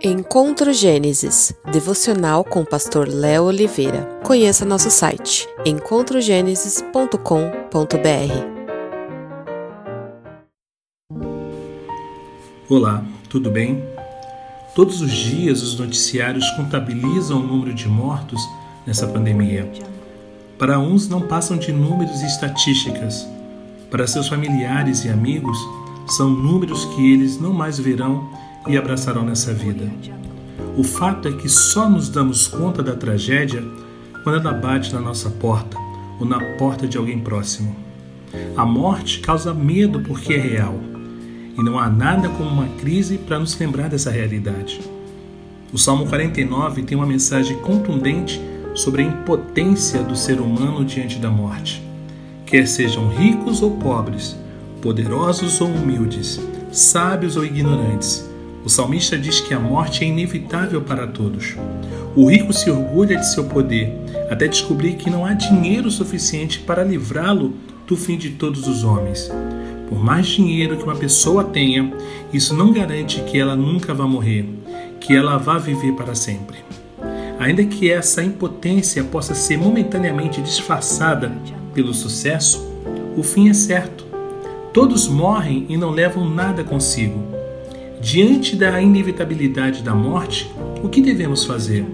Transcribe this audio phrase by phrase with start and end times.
[0.00, 4.04] Encontro Gênesis, devocional com o pastor Léo Oliveira.
[4.22, 7.18] Conheça nosso site encontrogenesis.com.br.
[12.68, 13.82] Olá, tudo bem?
[14.72, 18.40] Todos os dias os noticiários contabilizam o número de mortos
[18.86, 19.68] nessa pandemia.
[20.56, 23.26] Para uns não passam de números e estatísticas.
[23.90, 25.58] Para seus familiares e amigos,
[26.06, 28.30] são números que eles não mais verão
[28.66, 29.88] e abraçarão nessa vida.
[30.76, 33.62] O fato é que só nos damos conta da tragédia
[34.22, 35.76] quando ela bate na nossa porta
[36.20, 37.74] ou na porta de alguém próximo.
[38.56, 40.78] A morte causa medo porque é real
[41.58, 44.80] e não há nada como uma crise para nos lembrar dessa realidade.
[45.72, 48.40] O Salmo 49 tem uma mensagem contundente
[48.74, 51.82] sobre a impotência do ser humano diante da morte.
[52.46, 54.36] Quer sejam ricos ou pobres,
[54.80, 56.40] poderosos ou humildes,
[56.70, 58.27] sábios ou ignorantes,
[58.68, 61.56] o salmista diz que a morte é inevitável para todos.
[62.14, 63.90] O rico se orgulha de seu poder,
[64.28, 67.54] até descobrir que não há dinheiro suficiente para livrá-lo
[67.86, 69.32] do fim de todos os homens.
[69.88, 71.90] Por mais dinheiro que uma pessoa tenha,
[72.30, 74.46] isso não garante que ela nunca vá morrer,
[75.00, 76.58] que ela vá viver para sempre.
[77.38, 81.32] Ainda que essa impotência possa ser momentaneamente disfarçada
[81.72, 82.70] pelo sucesso,
[83.16, 84.04] o fim é certo.
[84.74, 87.37] Todos morrem e não levam nada consigo.
[88.00, 90.48] Diante da inevitabilidade da morte,
[90.84, 91.84] o que devemos fazer?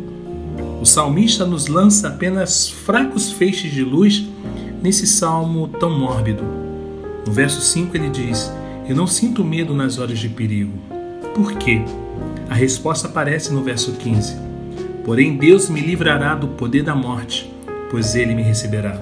[0.81, 4.23] O salmista nos lança apenas fracos feixes de luz
[4.83, 6.43] nesse salmo tão mórbido.
[7.27, 8.53] No verso 5 ele diz:
[8.87, 10.79] Eu não sinto medo nas horas de perigo.
[11.35, 11.81] Por quê?
[12.51, 14.37] A resposta aparece no verso 15:
[15.07, 17.51] Porém, Deus me livrará do poder da morte,
[17.91, 19.01] pois ele me receberá.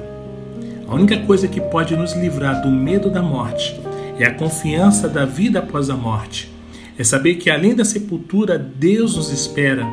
[0.86, 3.80] A única coisa que pode nos livrar do medo da morte
[4.20, 6.52] é a confiança da vida após a morte
[7.02, 9.84] é saber que além da sepultura, Deus nos espera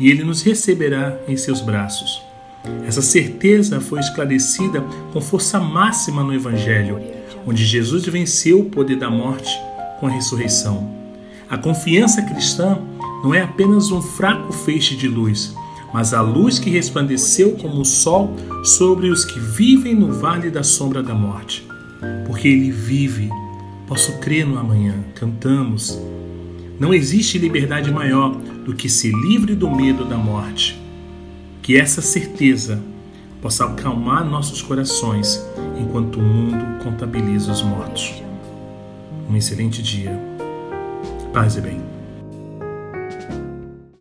[0.00, 2.22] e Ele nos receberá em seus braços.
[2.86, 4.80] Essa certeza foi esclarecida
[5.12, 6.98] com força máxima no Evangelho,
[7.46, 9.54] onde Jesus venceu o poder da morte
[10.00, 10.90] com a ressurreição.
[11.50, 12.78] A confiança cristã
[13.22, 15.54] não é apenas um fraco feixe de luz,
[15.92, 18.34] mas a luz que resplandeceu como o sol
[18.64, 21.62] sobre os que vivem no vale da sombra da morte.
[22.26, 23.28] Porque Ele vive,
[23.86, 24.94] posso crer no amanhã.
[25.14, 26.00] Cantamos.
[26.78, 30.80] Não existe liberdade maior do que ser livre do medo da morte.
[31.62, 32.82] Que essa certeza
[33.40, 35.44] possa acalmar nossos corações
[35.78, 38.12] enquanto o mundo contabiliza os mortos.
[39.30, 40.18] Um excelente dia.
[41.32, 42.03] Paz e bem.